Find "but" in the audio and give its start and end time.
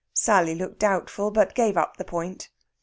1.29-1.53